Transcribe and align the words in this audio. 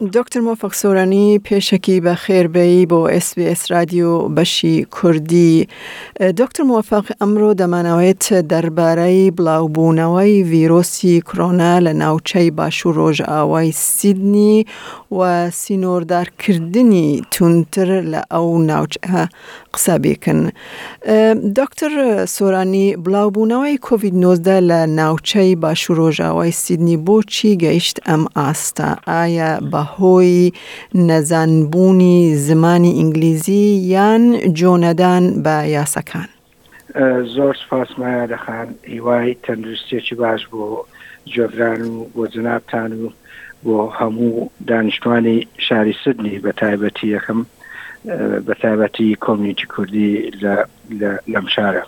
دکتر 0.00 0.40
مۆفق 0.40 0.72
سۆرانی 0.74 1.38
پێشەکی 1.48 2.00
بە 2.04 2.14
خێربەیی 2.24 2.88
بۆ 2.90 3.00
SسBS 3.26 3.60
رادیو 3.70 4.28
بەشی 4.36 4.86
کوردی 4.90 5.68
دکتر 6.38 6.62
مۆفق 6.70 7.04
ئەمڕۆ 7.20 7.50
دەمانەوێت 7.60 8.22
دەربارەی 8.50 9.20
بڵاوبوونەوەی 9.38 10.34
ڤیرۆسی 10.52 11.14
کرۆنا 11.28 11.72
لە 11.86 11.92
ناوچەی 12.02 12.50
باش 12.58 12.76
و 12.86 12.90
ڕۆژئاوای 12.98 13.72
سیدنی 13.74 14.66
و 15.16 15.50
سینۆردارکردنی 15.60 17.08
تونتر 17.32 17.88
لە 18.12 18.20
ئەو 18.34 18.48
ناوچە 18.70 19.28
قسە 19.74 19.94
بکەن. 20.04 20.40
دکتر 21.58 21.92
سۆرانی 22.36 22.86
بڵاوبوونەوەی 23.04 23.76
کۆVید-19 23.86 24.46
لە 24.70 24.80
ناوچەی 24.98 25.52
باش 25.62 25.80
و 25.90 25.94
ڕۆژاوای 26.00 26.52
سیدنی 26.62 26.96
بۆچی 27.06 27.56
گەیشت 27.62 27.96
ئەم 28.08 28.22
ئاستا 28.38 28.88
ئایا 29.08 29.52
بە 29.72 29.85
هۆی 29.94 30.52
نەزانبوونی 30.94 32.34
زمانی 32.48 32.92
ئینگلیزی 32.98 33.64
یان 33.92 34.24
جۆنەدان 34.58 35.24
بە 35.44 35.56
یاسەکان 35.76 36.28
زۆر 37.34 37.54
سپاسمایە 37.66 38.24
دەخان 38.32 38.68
هیوای 38.92 39.36
تەندروستێکی 39.44 40.14
باش 40.22 40.42
بۆ 40.52 40.64
جۆگران 41.34 41.80
و 41.96 42.04
بۆ 42.14 42.22
جنابان 42.34 42.90
و 43.04 43.08
بۆ 43.64 43.78
هەموو 43.98 44.48
دانیشتوانی 44.66 45.46
شاری 45.66 45.94
سدنی 46.04 46.36
بە 46.44 46.50
تایبەتی 46.60 47.06
یەکەم 47.16 47.40
بە 48.46 48.54
تایبەتی 48.62 49.08
کۆمیونیتی 49.24 49.66
کوردی 49.74 50.12
لەم 51.32 51.46
شارە 51.54 51.82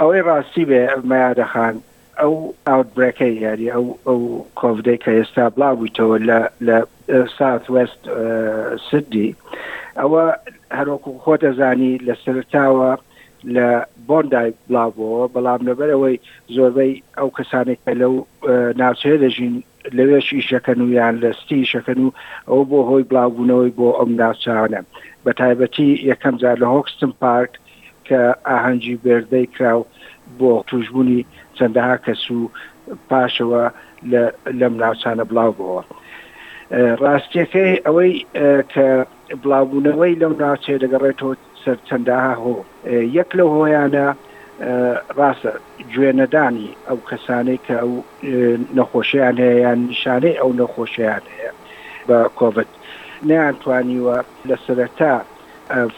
ئەوەی 0.00 0.22
ڕاستی 0.28 0.64
بێ 0.70 0.80
مەیادەخان 1.10 1.74
ئەو 2.20 2.34
ئاوتبرەکەی 2.68 3.34
یاری 3.46 3.66
ئەو 3.74 3.86
ئەو 4.06 4.20
کۆڤدەی 4.60 4.98
کە 5.02 5.10
ئێستا 5.18 5.44
بڵاوبوویتەوە 5.54 6.16
لە 6.66 6.78
ساوت 7.38 7.64
وست 7.74 8.00
سدی 8.88 9.28
ئەوە 10.00 10.24
هەرۆک 10.78 11.02
خۆ 11.22 11.34
دەزانی 11.44 11.92
لە 12.06 12.14
سەرتاوە 12.24 12.90
لە 13.54 13.68
بۆندای 14.08 14.50
بڵاوبەوە 14.66 15.22
بەڵام 15.34 15.60
لەبەرەوەی 15.68 16.16
زۆربەی 16.54 16.92
ئەو 17.18 17.28
کەسانێک 17.36 17.80
کە 17.84 17.92
لەو 18.00 18.14
ناوچێ 18.80 19.14
دەژین 19.22 19.54
لەوێش 19.98 20.26
ئیشەکەن 20.36 20.78
و 20.82 20.94
یان 20.98 21.14
لەستی 21.22 21.68
شەکەن 21.72 21.98
و 22.06 22.10
ئەو 22.50 22.60
بۆ 22.70 22.78
هۆی 22.90 23.08
بڵاوبوونەوەی 23.10 23.74
بۆ 23.78 23.88
ئەم 23.98 24.10
ناوچانە 24.22 24.80
بە 25.24 25.30
تایبەتی 25.38 25.88
یەکەم 26.10 26.34
جار 26.42 26.56
لە 26.62 26.68
هۆکسن 26.74 27.12
پارک 27.22 27.52
کە 28.08 28.20
ئاهەنگی 28.50 28.96
بێردەی 29.04 29.46
کراو 29.54 29.82
بۆ 30.38 30.50
توشببوونی 30.68 31.20
چەندەها 31.58 31.96
کەس 32.04 32.22
و 32.36 32.40
پاشەوە 33.10 33.64
لەم 34.60 34.74
ناوچانە 34.82 35.24
بڵاوبەوە 35.30 35.82
ڕاستیەکەی 37.02 37.72
ئەوەی 37.86 38.12
کە 38.72 38.86
بڵاوبوونەوەی 39.42 40.18
لەم 40.22 40.34
ناوچێ 40.42 40.74
دەگەڕێتەوە 40.84 41.34
سەر 41.62 41.78
چەندەها 41.88 42.32
هۆ 42.44 42.56
یەک 43.18 43.28
لە 43.38 43.44
هۆیانە 43.54 44.06
ڕاستە 45.18 45.52
گوێنەدانی 45.92 46.68
ئەو 46.88 46.98
کەسانەی 47.10 47.58
کە 47.66 47.74
ئەو 47.82 47.92
نەخۆشیان 48.78 49.36
هەیەیان 49.46 49.78
نیشانەی 49.90 50.38
ئەو 50.40 50.50
نەخۆشیان 50.60 51.22
هەیە 51.32 51.52
بە 52.08 52.18
کۆڤت 52.38 52.70
نیانتوانیوە 53.28 54.16
لە 54.48 54.56
سرەتا 54.64 55.14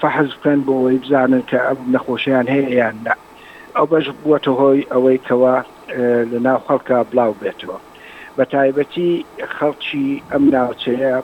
فەحز 0.01 0.29
بکەن 0.37 0.61
بۆەوەی 0.67 0.99
بزانن 1.03 1.43
کە 1.51 1.59
ئەم 1.67 1.79
نەخۆشیان 1.95 2.47
هەیەیان 2.57 2.97
ئەو 3.77 3.87
بەش 3.93 4.07
بووەتە 4.23 4.51
هۆی 4.61 4.81
ئەوەی 4.93 5.19
کەوا 5.27 5.57
لە 6.33 6.39
ناو 6.47 6.59
خەڵکە 6.67 6.97
بڵاو 7.11 7.33
بێتەوە 7.41 7.79
بە 8.37 8.45
تایبەتی 8.53 9.11
خەڵکی 9.57 10.07
ئەم 10.31 10.45
ناوچەیە 10.55 11.15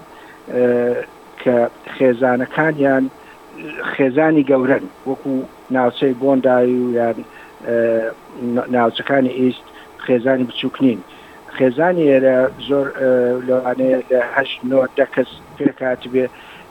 کە 1.43 1.57
خێزانەکانیان 1.95 3.05
خێزانی 3.93 4.45
گەورن 4.51 4.85
وەکو 5.09 5.35
ناوچەی 5.77 6.15
بۆنداوی 6.23 6.77
و 6.83 6.91
یان 6.99 7.17
ناوچەکانی 8.77 9.33
ئیست 9.39 9.65
خێزانی 10.05 10.45
بچووک 10.51 10.77
نین 10.85 11.01
خێزانی 11.57 12.07
ئێرە 12.11 12.37
زۆر 12.69 12.87
لەوانەیە 13.49 13.99
لەهشت 14.11 14.59
نۆ 14.71 14.79
دەکەس 14.99 15.31
پێکات 15.57 16.03
بێ 16.13 16.25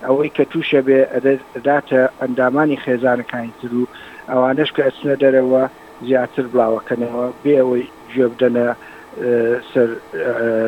ئەوەی 0.06 0.30
کە 0.36 0.44
تووشە 0.52 0.82
بێ 0.88 1.00
داتە 1.68 2.02
ئەندامانی 2.22 2.78
خێزانەکانی 2.86 3.53
تر 3.59 3.74
و 3.78 3.84
ئەوانش 4.31 4.69
کە 4.75 4.81
ئەچنە 4.88 5.16
دەرەوە 5.23 5.62
زیاتر 6.07 6.45
بڵاوەکەنەوە 6.53 7.25
بێەوەی 7.44 7.85
گوێبدەنە 8.12 8.67
سەر 9.72 9.90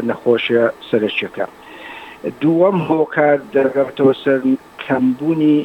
نەخۆشیە 0.09 0.65
سەرچەکە 0.89 1.45
دووەم 2.41 2.77
هۆکار 2.89 3.37
دەرگەبتەوە 3.55 4.13
سەر 4.23 4.39
کەمبوونی 4.83 5.55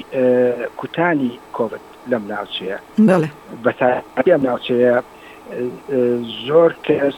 کوتانی 0.80 1.32
کۆڤت 1.56 1.84
لەم 2.10 2.24
ناوچەیە 2.32 2.78
بە 4.26 4.34
ناوچەیە 4.46 4.96
زۆر 6.46 6.70
کەس 6.86 7.16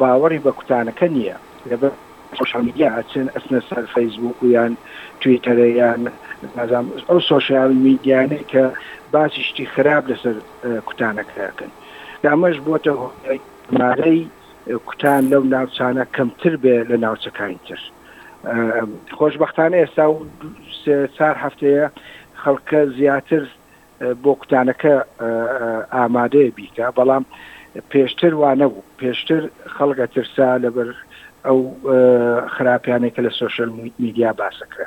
باوەڕی 0.00 0.40
بە 0.44 0.50
کوتانەکە 0.58 1.06
نییە 1.16 1.36
لەبەر 1.70 1.92
سوشال 2.38 2.64
میدیا 2.64 2.90
هاتن 2.94 3.28
ئەسنە 3.36 3.60
سەر 3.70 3.84
فەیسبوک 3.94 4.38
ویان 4.42 4.76
تویتەرەیان 5.22 6.00
نازام 6.56 6.84
ئەو 7.08 7.18
سوۆشال 7.28 7.72
میدیانە 7.86 8.38
کە 8.52 8.64
باسیشتی 9.12 9.66
خراپ 9.74 10.04
لەسەر 10.10 10.36
کوتانەکەکەن 10.88 11.70
دامەش 12.24 12.56
بۆتە 12.68 12.92
مارەی 13.80 14.20
کوتان 14.88 15.22
لەو 15.32 15.42
ناوچانە 15.54 16.04
کەمتر 16.16 16.54
بێ 16.62 16.76
لە 16.90 16.96
ناوچەکانی 17.04 17.58
تر 17.68 17.80
خۆشببختانە 19.18 19.76
ئێستا 19.82 20.04
و 20.10 20.16
چهار 21.16 21.36
هەفتەیە 21.44 21.86
خەڵکە 22.42 22.80
زیاتر 22.98 23.42
بۆ 24.22 24.32
کوتانەکە 24.40 24.92
ئامادەیە 25.94 26.50
بیکە 26.56 26.86
بەڵام 26.96 27.24
پێشتر 27.90 28.32
وانەبوو 28.42 28.82
پێشتر 29.00 29.42
خەڵگە 29.76 30.06
ترسا 30.14 30.46
لەبەر 30.64 30.88
ئەو 31.46 31.58
خراپیانێک 32.54 33.12
کە 33.16 33.22
لە 33.26 33.30
سوۆشل 33.38 33.70
میدیا 34.02 34.30
باسەکرا 34.40 34.86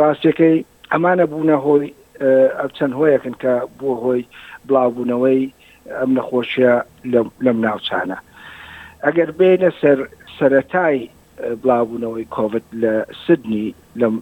ڕاستەکەی 0.00 0.56
ئەمانە 0.92 1.24
بوونە 1.30 1.56
هۆی 1.66 1.84
چەند 2.76 2.92
هۆیەکن 2.98 3.34
کە 3.42 3.52
بۆ 3.78 3.90
هۆی 4.04 4.22
بڵاوبوونەوەی 4.68 5.40
ئەم 5.98 6.10
نەخۆشیە 6.18 6.74
لەم 7.44 7.58
ناوچانە 7.66 8.18
ئەگەر 9.06 9.30
بێنە 9.38 9.70
سەر 9.80 9.98
سەتای 10.38 10.98
بڵاوبوونەوەی 11.62 12.30
کۆڤت 12.36 12.66
لە 12.82 12.92
سدنی 13.24 13.66
لەم 14.00 14.14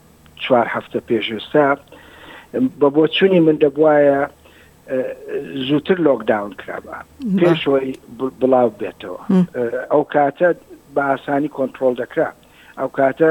چوار 0.44 0.66
هەفتە 0.74 0.98
پێشێستا 1.08 1.66
بە 2.80 2.88
بۆچوونی 2.96 3.40
من 3.46 3.56
دەبواە 3.62 4.20
زووتر 5.68 5.98
لۆکداون 6.06 6.52
کرابە 6.62 6.96
پێشەوەی 7.40 7.90
بڵاو 8.40 8.70
بێتەوە 8.80 9.18
ئەو 9.92 10.02
کاتە 10.14 10.48
بە 10.94 11.02
ئاسانی 11.10 11.50
کۆنتترۆل 11.56 11.94
دەکرا 12.02 12.28
ئەو 12.80 12.88
کاتە 12.98 13.30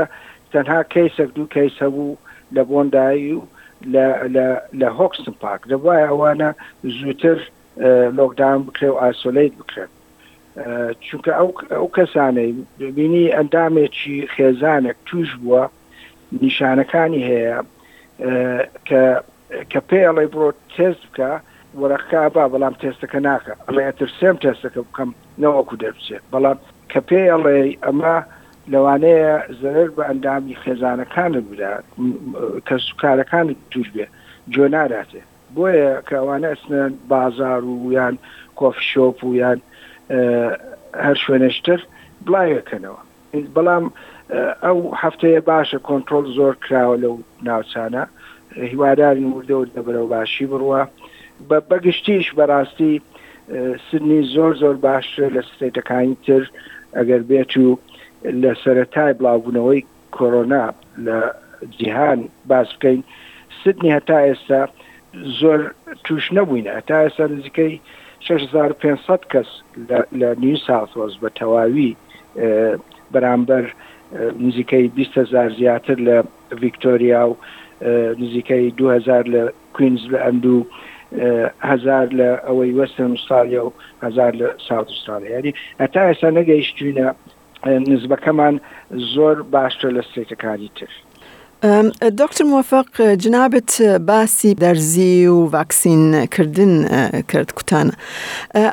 تەنها 0.53 0.80
کەیسەک 0.94 1.30
دوو 1.36 1.52
کەیس 1.56 1.75
هەبوو 1.84 2.19
لە 2.56 2.62
بۆندایی 2.69 3.30
و 3.38 3.42
لە 4.81 4.88
هۆکسن 5.00 5.34
پاک 5.44 5.59
دەبواە 5.72 6.00
ئەوانە 6.09 6.50
زووتر 7.00 7.38
لۆکداون 8.18 8.62
بکرێ 8.68 8.90
و 8.92 9.00
ئاسۆلیت 9.03 9.53
بکرێت 9.62 9.92
چونکە 11.06 11.31
ئەو 11.75 11.88
کەسانەی 11.97 12.52
ببینی 12.80 13.34
ئەندامێکی 13.38 14.18
خێزانێک 14.34 14.97
توش 15.08 15.30
بووە 15.42 15.63
نیشانەکانی 16.44 17.22
هەیە 17.30 17.56
کە 18.88 19.02
کە 19.72 19.80
پێ 19.90 20.00
ئەڵێ 20.08 20.25
بڕۆ 20.34 20.50
تست 20.75 21.03
بکە 21.12 21.31
وەرەخا 21.80 22.24
با 22.36 22.44
بەڵام 22.53 22.75
تێستەکە 22.81 23.19
ناکە 23.28 23.53
ئەڵێ 23.68 23.86
ترسێم 24.00 24.36
تێستەکە 24.44 24.81
بکەم 24.88 25.10
نەوەکو 25.42 25.75
دەبچێت 25.83 26.24
بەڵام 26.33 26.57
کە 26.92 27.00
پێ 27.10 27.22
ئەڵێ 27.33 27.57
ئەمە 27.86 28.16
لەوانەیە 28.72 29.36
زەر 29.62 29.88
بە 29.95 30.04
ئەندامی 30.10 30.56
خێزانەکانت 30.63 31.45
بدا 31.51 31.72
کە 32.68 32.75
سوکارەکانت 32.88 33.60
توش 33.72 33.88
بێ 33.95 34.06
جۆ 34.54 34.63
ناراتێ 34.75 35.22
بۆیە 35.56 35.92
کەوانە 36.10 36.48
ئەسنەن 36.54 36.92
بازار 37.12 37.62
و 37.66 37.88
یان 37.98 38.16
کۆفشۆپ 38.60 39.18
و 39.24 39.30
یان 39.42 39.60
هەر 41.06 41.18
شوێنشتر 41.24 41.80
بڵایەکەنەوە 42.25 43.01
بەڵام 43.56 43.86
ئەو 44.66 44.80
هەفتەیە 45.04 45.42
باشە 45.50 45.80
کۆنتترۆل 45.88 46.25
زۆر 46.38 46.54
کراوە 46.66 46.95
لەو 47.04 47.16
ناوچانە 47.48 48.04
هیوادارین 48.62 49.34
وردە 49.34 49.52
و 49.60 49.66
دەبرەوە 49.76 50.10
باشی 50.14 50.46
بڕوە 50.52 50.82
بە 51.50 51.58
بەگشتیش 51.70 52.28
بەڕاستی 52.38 52.94
سنی 53.92 54.22
زۆر 54.36 54.52
زۆر 54.62 54.76
باشتر 54.88 55.30
لە 55.36 55.42
سێتەکانی 55.60 56.18
تر 56.28 56.44
ئەگەر 56.98 57.22
بێت 57.30 57.54
و 57.58 57.70
لە 58.42 58.52
سەرەتای 58.64 59.14
بڵاوبوونەوەی 59.20 59.82
کۆرۆنا 60.16 60.66
لە 61.06 61.20
جیهان 61.78 62.20
باز 62.50 62.68
بکەین 62.76 63.00
سدنی 63.64 63.92
هەتا 63.98 64.18
ئێستا 64.28 64.62
زۆر 65.40 65.60
توش 66.04 66.26
نەبووینە 66.38 66.76
تا 66.88 66.96
ئێستا 67.04 67.26
نزیکەی 67.36 67.74
6500 68.20 69.20
کەس 69.32 69.50
لە 70.20 70.30
نیو 70.42 70.58
ساوتۆز 70.68 71.14
بە 71.22 71.30
تەواوی 71.38 71.96
بەرامبەر 73.14 73.66
نزیکەی 74.46 74.86
20هزار 74.98 75.50
زیاتر 75.60 75.98
لە 76.08 76.18
ڤیکتۆریا 76.62 77.24
و 77.30 77.34
نزیکەی 78.21 78.65
2000 78.77 79.24
لە 79.33 79.44
کوینز 79.75 80.00
لە 80.12 80.15
ئەندوو 80.25 80.65
هزار 81.69 82.07
لە 82.19 82.30
ئەوەی 82.45 82.74
وەستن 82.77 83.12
استرالیا 83.18 83.63
و 83.65 83.74
هزار 84.06 84.31
لە 84.41 84.47
ساوت 84.69 84.88
استرالیا 84.95 85.30
یعنی 85.35 85.53
ئەتا 85.81 86.00
ئێستا 86.09 86.30
نەگەیشتوینە 86.39 87.07
نزبەکەمان 87.94 88.56
زۆر 89.15 89.35
باشتر 89.53 89.89
لە 90.01 90.03
سێتەکانی 90.15 90.69
تر. 90.77 90.91
دکتر 92.19 92.44
موفق 92.44 93.01
جنابەت 93.13 93.81
باسی 93.81 94.54
دەرزی 94.62 95.15
و 95.38 95.48
ڤاکسینکردن 95.56 96.74
کرد 97.31 97.50
کوتانە. 97.57 97.94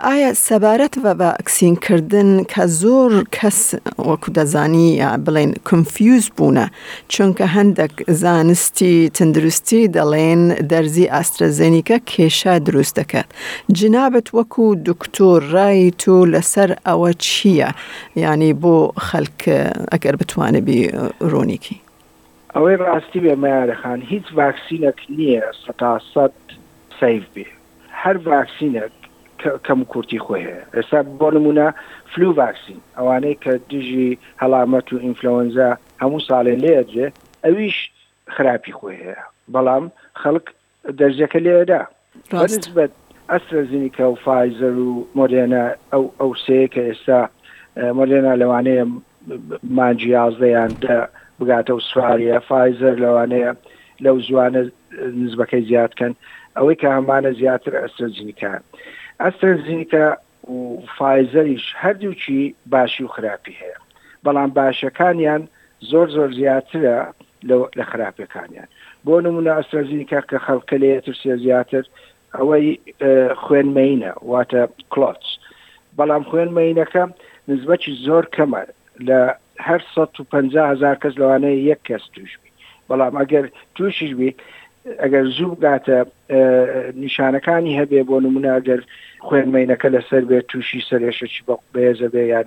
ئایا 0.07 0.31
سەبارەت 0.47 0.95
بە 1.05 1.13
ڤاکسینکردن 1.23 2.31
کە 2.53 2.63
زۆر 2.81 3.13
کەس 3.37 3.61
وەکو 4.11 4.29
دەزانی 4.39 4.91
بڵێن 5.25 5.51
کنفیوز 5.69 6.25
بوونە 6.37 6.67
چونکە 7.13 7.45
هەندێک 7.57 7.95
زانستی 8.23 8.95
تەندروستی 9.17 9.83
دەڵێن 9.97 10.43
دەرزی 10.71 11.11
ئاسترەزێنیکە 11.15 11.97
کێشە 12.11 12.55
دروست 12.67 12.95
دەکات. 13.01 13.27
جنابەت 13.79 14.27
وەکو 14.39 14.65
دکتۆر 14.89 15.41
ڕای 15.55 15.81
تۆ 16.03 16.17
لەسەر 16.33 16.71
ئەوە 16.87 17.11
چییە؟ 17.27 17.71
ینی 18.25 18.53
بۆ 18.63 18.77
خەلک 19.09 19.39
ئەگەر 19.93 20.15
بتوانێبی 20.21 20.81
ڕۆنیکی. 21.33 21.77
ئەوەی 22.57 22.77
ڕاستی 22.87 23.21
بێ 23.25 23.35
مەیارەخان 23.43 23.99
هیچ 24.13 24.27
ڤاکسینەک 24.39 24.99
نییە 25.17 25.45
سەتاسەد 25.67 26.37
سیف 27.01 27.23
بێ 27.35 27.47
هەر 28.03 28.17
ڤاکسینەک 28.29 28.93
کەم 29.67 29.81
کورتی 29.93 30.19
خۆی 30.25 30.45
هەیە 30.49 30.63
ئێستا 30.77 31.01
بۆ 31.21 31.29
نمونە 31.37 31.67
فللو 32.13 32.31
ڤاکسین 32.41 32.81
ئەوانەی 32.99 33.37
کە 33.45 33.53
دژی 33.71 34.11
هەڵامەت 34.43 34.87
و 34.93 35.01
ئینفلەوەنزا 35.05 35.71
هەموو 36.03 36.25
ساڵێ 36.29 36.55
لێدێ 36.63 37.07
ئەویش 37.45 37.77
خراپی 38.35 38.73
خۆی 38.79 38.97
هەیە 39.03 39.19
بەڵام 39.55 39.85
خەڵک 40.23 40.47
دەرجەکە 40.99 41.39
لێدا 41.47 41.83
بەنسبت 42.31 42.93
ئەسرزینیکە 43.31 44.05
و 44.11 44.15
فایزەر 44.25 44.77
و 44.89 45.07
مۆدێنە 45.19 45.65
ئەو 45.93 46.05
ئەو 46.21 46.31
سەیە 46.45 46.69
کە 46.75 46.83
ئێستا 46.89 47.21
مۆلێنە 47.99 48.33
لەوانەیە 48.41 48.85
مانجیازدەیان 49.77 50.73
بگاتە 51.41 51.71
ئوسوالیە 51.77 52.39
فایزر 52.49 52.95
لەوانەیە 53.05 53.53
لەو 54.05 54.17
زوانە 54.29 54.61
نزبەکەی 55.25 55.65
زیادکەن 55.71 56.13
ئەوەی 56.57 56.77
کە 56.81 56.89
هەمانە 56.97 57.31
زیاتر 57.41 57.73
ئەسترزینیکە 57.83 58.53
ئەسترزینیکە 59.23 60.07
و 60.49 60.83
فایزەریش 60.99 61.65
هەردووچی 61.83 62.55
باشی 62.73 63.05
و 63.05 63.09
خراپی 63.15 63.57
هەیە 63.63 63.79
بەڵام 64.25 64.51
باشەکانیان 64.61 65.43
زۆر 65.91 66.07
زۆر 66.17 66.31
زیاترە 66.39 66.97
لە 67.79 67.85
خراپەکانیان 67.91 68.69
بۆ 69.07 69.15
نمونە 69.27 69.53
ئەسترازینیکە 69.59 70.21
کە 70.31 70.37
خەڵکە 70.47 70.77
لێ 70.83 71.01
ترسیە 71.07 71.37
زیاتر 71.45 71.85
ئەوەی 72.39 72.69
خوێنمەینە 73.45 74.13
واتە 74.31 74.63
کلۆچ 74.93 75.25
بەڵام 75.99 76.23
خوێنمەینەکە 76.31 77.05
نزبەتی 77.51 77.93
زۆر 78.07 78.25
کەمە 78.37 78.63
لە 79.09 79.21
هەر 79.69 79.81
150هزار 79.99 80.97
کەس 81.03 81.15
لەوانەیە 81.21 81.61
یەک 81.71 81.81
کەس 81.89 82.05
توشبی 82.15 82.51
بەڵام 82.89 83.13
ئەگەر 83.21 83.45
تووشش 83.75 84.13
بی 84.19 84.31
ئەگەر 85.03 85.27
زوو 85.37 85.55
بگاتە 85.63 85.97
نیشانەکانی 87.05 87.79
هەبێ 87.81 88.01
بۆ 88.09 88.17
نموناگەر 88.27 88.81
خوێنمەینەکە 89.27 89.89
لەسەر 89.95 90.23
بێت 90.31 90.47
تووشی 90.51 90.81
سەرێشەی 90.91 91.43
بە 91.49 91.55
بێزە 91.75 92.09
بێیان 92.15 92.47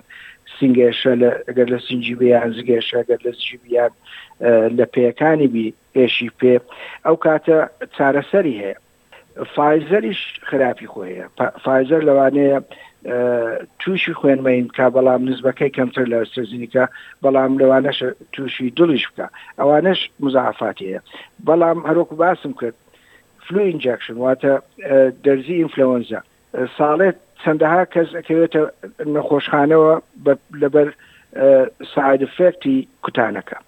سنگێشە 0.56 1.12
ئەگەر 1.48 1.66
لە 1.72 1.78
سنجی 1.86 2.14
بیان 2.20 2.50
زگێشە 2.58 2.96
ئەگەر 3.00 3.20
لە 3.26 3.32
سجی 3.40 3.58
بیان 3.64 3.92
لە 4.78 4.86
پێەکانی 4.94 5.48
بی 5.54 5.66
پێشی 5.94 6.30
پێ 6.40 6.54
ئەو 7.06 7.16
کاتە 7.24 7.58
چارەسەری 7.96 8.58
هەیە 8.62 8.76
فایزەریش 9.54 10.20
خراپی 10.50 10.88
خۆیە 10.94 11.26
فایزەر 11.64 12.02
لەوانەیە 12.08 12.58
تووشی 13.84 14.12
خوێنمەین 14.20 14.64
کا 14.76 14.86
بەڵام 14.96 15.22
نزبەکەی 15.30 15.70
کەمتر 15.76 16.04
لە 16.12 16.18
سەرزینیکە 16.34 16.84
بەڵام 17.24 17.52
لەوانەش 17.60 17.98
تووشی 18.34 18.72
دڵیش 18.78 19.04
بکە 19.10 19.26
ئەوانش 19.58 20.00
مزعافاتەیە 20.24 21.00
بەڵام 21.48 21.78
هەرۆک 21.88 22.10
باسم 22.22 22.52
کرد 22.60 22.74
فلو 23.46 23.60
ئینجکشن 23.70 24.16
واتە 24.24 24.52
دەرزی 25.24 25.58
ئینفلەوەنزا 25.60 26.20
ساڵێت 26.78 27.16
چەندەها 27.42 27.82
کەس 27.94 28.08
ئەکەوێتە 28.18 28.60
نەخۆشخانەوە 29.14 29.92
لەبەر 30.62 30.88
سایدفێکتی 31.94 32.76
کوتانەکە 33.04 33.58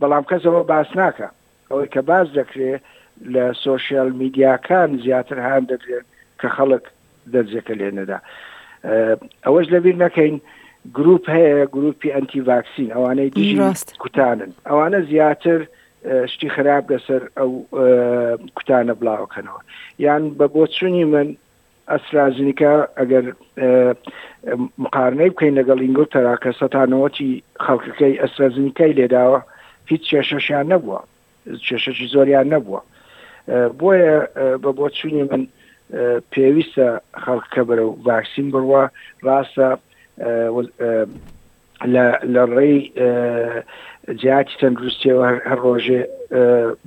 بەڵام 0.00 0.24
کەسەوە 0.30 0.60
باس 0.72 0.88
ناکە 1.00 1.28
ئەوەی 1.70 1.88
کە 1.94 2.00
باز 2.10 2.26
دەکرێت 2.38 2.82
لە 3.34 3.44
سوۆسیال 3.62 4.08
میدیاکان 4.20 4.88
زیاتر 5.04 5.38
هاان 5.44 5.64
دەکرێت 5.72 6.06
کە 6.40 6.48
خەڵک 6.56 6.84
دەرجەکە 7.34 7.72
لێنەدا 7.80 8.20
ئەوەش 9.46 9.66
لەبیر 9.74 9.96
نەکەین 10.04 10.34
گروپ 10.98 11.24
هەیە 11.36 11.50
گروپی 11.76 12.08
ئەنتی 12.14 12.40
ڤاکسین 12.48 12.88
ئەوانەی 12.96 13.30
دیژی 13.34 13.58
کوتانن 14.02 14.52
ئەوانە 14.68 15.00
زیاتر 15.10 15.60
شتی 16.32 16.48
خراپ 16.56 16.84
لەسەر 16.92 17.22
ئەو 17.38 17.50
کوتانە 18.56 18.94
بڵاوکەنەوە 19.00 19.60
یان 20.04 20.22
بە 20.38 20.46
بۆچوونی 20.54 21.04
من 21.14 21.28
ئەسرازنیکە 21.92 22.72
ئەگەر 23.00 23.24
مقارنەی 24.84 25.30
بکەین 25.32 25.54
لەگەڵ 25.60 25.78
ئینگلتەرا 25.84 26.34
کە 26.42 26.50
سەتانەوەتی 26.60 27.30
خەڵکەکەی 27.64 28.20
ئەسرازنیکەی 28.22 28.96
لێداوە 28.98 29.40
هیچ 29.90 30.02
چێشەشیان 30.10 30.66
نەبووە 30.72 31.00
چێشەشی 31.68 32.06
زۆریان 32.14 32.46
نەبووە 32.54 32.80
بۆیە 33.80 34.16
بە 34.62 34.70
بۆچوونی 34.78 35.22
من 35.30 35.42
پێویستە 36.32 36.86
خەڵکە 37.22 37.62
بەرە 37.68 37.84
و 37.86 37.90
ڤاکسین 38.06 38.46
بڕوە 38.52 38.82
ڕاستە 39.26 39.68
لە 42.34 42.42
ڕێی 42.54 42.78
جیاتی 44.20 44.56
تەندروستیەوە 44.60 45.24
هەر 45.48 45.58
ڕۆژێ 45.66 46.00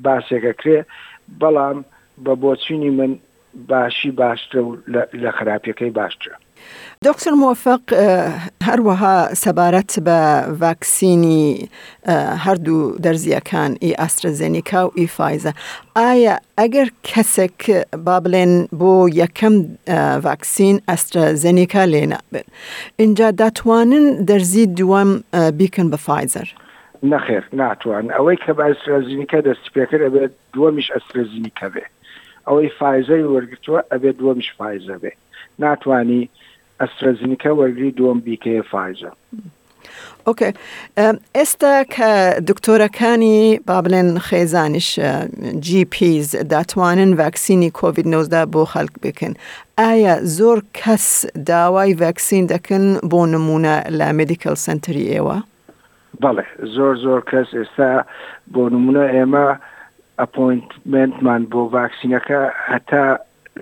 باسێکە 0.05 0.53
کرێ 0.59 0.77
بەڵام 1.41 1.77
بە 2.23 2.33
بۆچینی 2.41 2.91
من 2.99 3.11
باشی 3.69 4.11
باشترە 4.21 4.61
و 4.65 4.69
لە 5.23 5.29
خراپەکەی 5.37 5.91
باشترە 5.99 6.35
دکتر 7.05 7.31
موفق 7.31 7.81
هەروەها 8.67 9.15
سەبارەت 9.43 9.91
بە 10.07 10.19
ڤاکسینی 10.61 11.43
هەردوو 12.45 12.81
دەرزیەکان 13.05 13.71
ئی 13.83 13.91
ئاسترزێنیکا 14.01 14.81
و 14.87 14.91
ئیفاایزە 15.01 15.51
ئایا 15.97 16.35
ئەگەر 16.59 16.87
کەسێک 17.09 17.57
با 18.05 18.17
بۆ 18.79 18.95
یەکەم 19.21 19.55
ڤاکسین 20.25 20.75
ئەسترزێنیکا 20.89 21.83
لێنا 21.93 22.19
بن 22.31 22.45
اینجا 23.01 23.27
دوام 23.31 24.25
دەرزی 24.29 24.65
دووەم 24.79 25.09
بیکن 25.59 25.87
بە 25.91 25.97
فایزەر. 26.07 26.47
نەخێر 27.13 27.43
ناتوان 27.61 28.05
ئەوەی 28.17 28.37
کە 28.43 28.51
بە 28.57 28.65
دست 29.47 29.65
پیکر 29.73 30.01
پێکرد 30.09 30.31
دوامش 30.53 30.87
دووەمیش 30.91 31.51
به. 31.59 31.69
بێ 31.75 31.85
ئەوەی 32.47 32.69
فایزەی 32.79 33.23
وەرگتووە 33.33 33.79
دوامش 33.91 34.17
دووەمیش 34.19 34.49
فایزە 34.59 34.97
بێ 35.01 35.11
ناتوانی 35.59 36.23
ئەسترەزینیکە 36.83 37.49
وەرگری 37.59 37.91
دووەم 37.97 38.19
بیکەیە 38.27 38.63
فایزە. 38.71 39.11
ئۆکێ 40.27 40.49
ئێستا 41.37 41.73
کە 41.95 42.11
دکتۆرەکانی 42.49 43.39
با 43.67 43.77
بڵێن 43.85 44.09
خێزانیش 44.27 44.89
جیPز 45.65 46.27
داتوانن 46.51 47.11
ڤکسینی 47.19 47.69
کۆVید-19 47.79 48.33
بۆ 48.53 48.63
خەک 48.73 48.91
بکەن 49.03 49.33
ئایا 49.79 50.15
زۆر 50.37 50.57
کەس 50.79 51.05
داوای 51.49 51.91
ڤکسین 52.01 52.45
دەکەن 52.53 52.85
بۆ 53.11 53.21
نمونە 53.33 53.75
لە 53.99 54.07
مدیکل 54.19 54.55
سنتری 54.65 55.05
ئێوە 55.13 55.37
بەڵێ 56.23 56.43
زۆر 56.75 56.93
زۆر 57.05 57.21
کەس 57.31 57.47
ئێستا 57.59 57.91
بۆ 58.53 58.61
نمونە 58.73 59.03
ئێمە 59.13 59.45
ئەپۆینتمنتمان 60.19 61.41
بۆ 61.51 61.61
ڤاکسینەکە 61.75 62.41
هەتا 62.69 63.05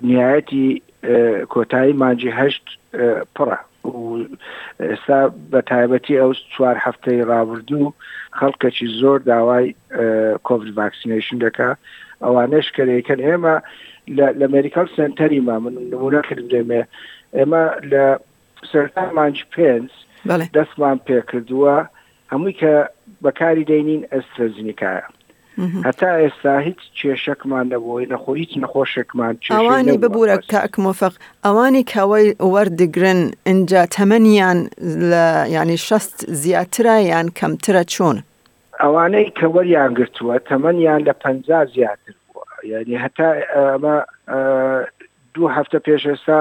نیایەتی 0.08 0.68
کۆتایی 1.48 1.92
مانجی 2.02 2.30
هەشت 2.38 2.66
پڕە 3.36 3.58
ئێستا 4.88 5.20
بە 5.52 5.60
تایبەتی 5.70 6.18
ئەو 6.22 6.30
چوار 6.54 6.76
هەفتەی 6.86 7.26
ڕابردوو 7.30 7.94
خەڵکەکی 8.38 8.86
زۆر 9.00 9.18
داوای 9.30 9.66
کۆڤ 10.46 10.60
ڤاکسینشن 10.78 11.36
دەکا 11.46 11.70
ئەوانش 12.24 12.66
کەرەکەن 12.76 13.20
ئێمە 13.26 13.54
لە 14.16 14.26
ئەمریکال 14.46 14.88
سنتەری 14.96 15.40
ما 15.46 15.56
من 15.64 15.74
نمونە 15.92 16.20
کردێمێ 16.28 16.82
ئێمە 17.36 17.64
لە 17.92 18.04
سەرتا 18.70 19.04
مانج 19.18 19.36
پێنج 19.54 19.88
دەستمان 20.56 20.98
پێکردووە 21.08 21.76
هەمووی 22.32 22.56
کە 22.62 22.74
بەکاری 23.24 23.64
دەینین 23.70 24.02
ئەسترزینیکایە 24.12 25.06
هەتا 25.58 26.10
ئێستا 26.22 26.52
هیچ 26.68 26.80
کێشەکمان 27.00 27.64
نەبووی 27.72 28.06
نەخۆ 28.12 28.32
هیچ 28.42 28.52
نەخۆشێکمان 28.62 29.32
ئەوانی 29.58 29.96
ببوورە 30.02 30.36
کاک 30.52 30.74
مۆفق 30.84 31.14
ئەوانی 31.44 31.84
کەوەی 31.92 32.26
وەردەگرن 32.52 33.20
اینجا 33.50 33.82
تەمەنیان 33.96 34.58
لە 35.10 35.26
ینی 35.56 35.78
شەست 35.86 36.16
زیاترە 36.42 36.96
یان 37.12 37.26
کەمترە 37.38 37.84
چۆن 37.94 38.16
ئەوانەی 38.82 39.26
کە 39.38 39.46
وەریان 39.54 39.90
گرتووە 39.98 40.36
تەمەنیان 40.50 41.00
لە 41.08 41.12
پ 41.22 41.24
زیاتر 41.74 42.12
بووە 42.28 42.44
یعنی 42.72 42.94
هەتا 43.04 43.28
ئەمە 43.54 43.96
دوو 45.34 45.48
هەفتە 45.56 45.78
پێش 45.86 46.02
ئێستا 46.12 46.40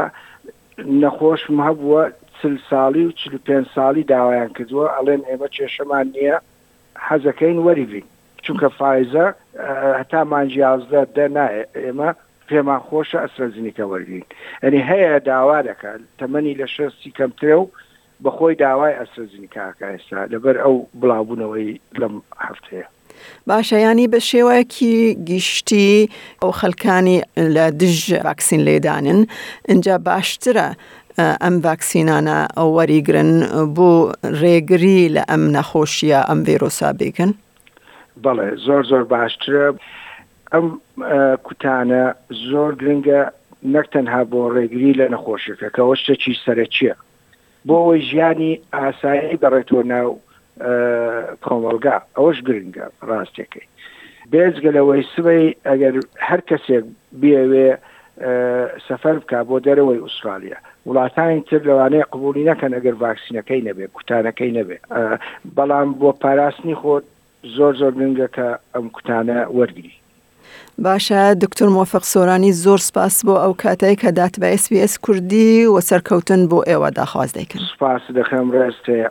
نەخۆشم 1.03 1.57
هەبووە 1.67 2.03
چل 2.37 2.55
ساڵی 2.69 3.03
و 3.07 3.11
چ 3.19 3.21
پێ 3.47 3.57
ساڵی 3.75 4.03
داوایان 4.13 4.49
کردووە 4.55 4.85
ئەڵێن 4.95 5.21
ئێمە 5.29 5.47
کێشەمان 5.55 6.05
نییە 6.15 6.35
حەزەکەین 7.07 7.57
وەریبین 7.67 8.07
چونکە 8.51 8.69
فایزە 8.79 9.25
هەتا 9.99 10.21
مانجیازدە 10.33 11.01
دەنایە 11.17 11.63
ئێمە 11.83 12.09
پێمان 12.49 12.81
خۆشە 12.87 13.17
ئەسرەزینیکە 13.23 13.83
وەرگین 13.91 14.25
ئەنی 14.63 14.81
هەیە 14.91 15.15
داوا 15.29 15.59
دەکات 15.69 16.01
تەمەنی 16.19 16.53
لە 16.61 16.67
شەستی 16.75 17.11
کەمترێ 17.17 17.55
و 17.61 17.65
بەخۆی 18.23 18.55
داوای 18.65 18.95
ئەسرەزینی 18.99 19.49
کاکە 19.55 19.85
ئێستا 19.93 20.21
لەبەر 20.33 20.55
ئەو 20.63 20.75
بڵاوبوونەوەی 20.99 21.69
لەم 22.01 22.15
هەفتەیە. 22.45 22.85
باشەیانی 23.47 24.07
بە 24.13 24.19
شێوەیەکی 24.29 24.95
گیشتی 25.29 26.09
ئەو 26.41 26.51
خەلکانی 26.61 27.17
لە 27.55 27.65
دژ 27.81 27.99
ڤاکسین 28.27 28.61
لێدانن 28.67 29.21
اینجا 29.71 29.95
باشترە 30.07 30.67
ئەم 31.43 31.55
ڤاکسینانە 31.65 32.39
ئەو 32.57 32.69
وەریگرن 32.77 33.31
بۆ 33.75 33.91
ڕێگری 34.41 34.99
لە 35.15 35.23
ئەم 35.29 35.43
نەخۆشیە 35.57 36.19
ئەم 36.29 36.39
ڤێرۆسا 36.47 36.91
بێکن. 36.99 37.31
بەڵێ 38.23 38.47
زۆر 38.65 38.83
زۆر 38.91 39.03
باشترە 39.15 39.67
ئەم 40.53 40.65
کوتانە 41.45 42.03
زۆر 42.49 42.69
گرنگە 42.81 43.21
نەک 43.75 43.87
تەنها 43.93 44.21
بۆ 44.31 44.41
ڕێگری 44.55 44.91
لە 44.99 45.05
نەخۆشەکە 45.13 45.67
کەەوە 45.75 45.95
شتێکی 46.01 46.33
سەرچیە 46.43 46.95
بۆ 47.67 47.73
ئەوی 47.83 48.01
ژیانی 48.09 48.53
ئاسایی 48.77 49.39
بەڕێتۆ 49.41 49.79
ناو 49.93 50.09
کۆمەلگا 51.45 51.97
ئەوەش 52.17 52.37
گرنگە 52.47 52.85
ڕاستەکەی 53.09 53.67
بێزگەلەوەی 54.31 55.03
سبەی 55.13 55.45
ئەگەر 55.69 55.95
هەر 56.27 56.41
کەسێک 56.49 56.83
بێوێ 57.21 57.69
سەفەر 58.87 59.15
بکە 59.21 59.39
بۆ 59.47 59.55
دەرەوەی 59.65 60.03
ئوسترالیا 60.03 60.57
وڵاتانی 60.87 61.41
تر 61.49 61.61
لەوانەیە 61.69 62.05
قبولی 62.13 62.47
نەکەن 62.51 62.71
ئەگەر 62.75 62.95
ڤاکسینەکەی 63.01 63.65
نەبێ 63.67 63.85
کوتانەکەی 63.95 64.51
نەبێ 64.57 64.77
بەڵام 65.55 65.89
بۆ 65.99 66.09
پاراستنی 66.21 66.75
خۆت 66.81 67.05
زۆر 67.43 67.73
زۆر 67.77 67.91
گرنگە 67.91 68.27
کە 68.35 68.47
ئەم 68.75 68.89
کوتانە 68.95 69.47
وەرگری 69.53 69.91
باشە 70.85 71.21
دکتۆر 71.43 71.69
مۆفق 71.69 72.03
سۆرانی 72.03 72.51
زۆر 72.53 72.77
سپاس 72.77 73.25
بۆ 73.25 73.35
ئەو 73.43 73.53
کاتەیە 73.63 73.95
کە 74.01 74.11
دات 74.11 74.35
بە 74.41 74.49
SسBS 74.61 74.99
کوردی 75.05 75.65
و 75.65 75.81
سەرکەوتن 75.81 76.41
بۆ 76.51 76.59
ئێوە 76.69 76.89
داخواست 76.99 77.37
دەکرد 77.39 77.61
سپاس 77.75 78.01
دەخەم 78.17 78.47
ڕێستەیە 78.55 79.07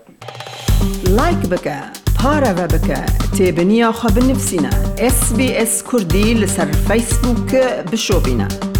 لایک 1.17 1.43
بکە 1.53 1.79
پارەوە 2.19 2.67
بکە 2.75 3.01
تێبنییاخوا 3.37 4.11
بنووسینە 4.17 4.75
SسBS 5.17 5.73
کوردی 5.89 6.41
لەسەر 6.47 6.69
فەیسبووکە 6.89 7.65
بشۆبینە. 7.93 8.71